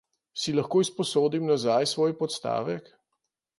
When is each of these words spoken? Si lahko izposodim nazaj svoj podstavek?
Si 0.43 0.53
lahko 0.59 0.81
izposodim 0.85 1.45
nazaj 1.51 1.91
svoj 1.93 2.17
podstavek? 2.25 2.93